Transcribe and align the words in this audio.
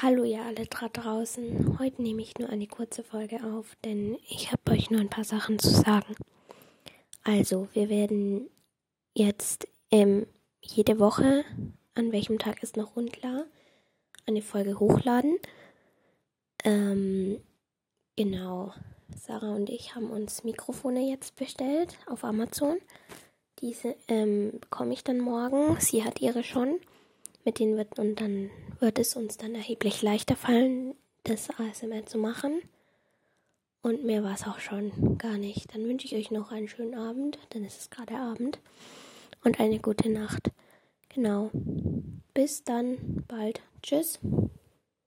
Hallo 0.00 0.24
ihr 0.24 0.42
alle 0.42 0.66
da 0.66 0.88
draußen. 0.88 1.78
Heute 1.78 2.02
nehme 2.02 2.22
ich 2.22 2.38
nur 2.38 2.48
eine 2.48 2.66
kurze 2.66 3.04
Folge 3.04 3.44
auf, 3.44 3.76
denn 3.84 4.16
ich 4.26 4.50
habe 4.50 4.72
euch 4.72 4.90
nur 4.90 5.00
ein 5.00 5.10
paar 5.10 5.22
Sachen 5.22 5.58
zu 5.58 5.68
sagen. 5.68 6.16
Also, 7.22 7.68
wir 7.74 7.88
werden 7.88 8.48
jetzt 9.14 9.68
ähm, 9.90 10.26
jede 10.60 10.98
Woche, 10.98 11.44
an 11.94 12.10
welchem 12.10 12.38
Tag 12.38 12.62
ist 12.62 12.76
noch 12.76 12.96
unklar, 12.96 13.44
eine 14.26 14.40
Folge 14.40 14.80
hochladen. 14.80 15.38
Ähm, 16.64 17.40
genau. 18.16 18.72
Sarah 19.14 19.54
und 19.54 19.68
ich 19.68 19.94
haben 19.94 20.10
uns 20.10 20.42
Mikrofone 20.42 21.08
jetzt 21.08 21.36
bestellt 21.36 21.98
auf 22.06 22.24
Amazon. 22.24 22.78
Diese 23.60 23.94
ähm, 24.08 24.58
bekomme 24.58 24.94
ich 24.94 25.04
dann 25.04 25.20
morgen. 25.20 25.78
Sie 25.78 26.02
hat 26.02 26.20
ihre 26.20 26.42
schon. 26.42 26.80
Mit 27.44 27.58
denen 27.58 27.76
wird 27.76 27.98
und 27.98 28.20
dann 28.20 28.50
wird 28.78 28.98
es 28.98 29.16
uns 29.16 29.36
dann 29.36 29.54
erheblich 29.54 30.02
leichter 30.02 30.36
fallen, 30.36 30.94
das 31.24 31.50
ASMR 31.50 32.06
zu 32.06 32.18
machen. 32.18 32.62
Und 33.82 34.04
mehr 34.04 34.22
war 34.22 34.34
es 34.34 34.46
auch 34.46 34.60
schon 34.60 35.18
gar 35.18 35.38
nicht. 35.38 35.74
Dann 35.74 35.84
wünsche 35.84 36.06
ich 36.06 36.14
euch 36.14 36.30
noch 36.30 36.52
einen 36.52 36.68
schönen 36.68 36.94
Abend, 36.94 37.38
denn 37.52 37.64
es 37.64 37.78
ist 37.78 37.90
gerade 37.90 38.14
Abend. 38.14 38.60
Und 39.42 39.58
eine 39.58 39.80
gute 39.80 40.08
Nacht. 40.08 40.52
Genau. 41.08 41.50
Bis 42.32 42.62
dann 42.62 43.24
bald. 43.26 43.60
Tschüss. 43.82 44.20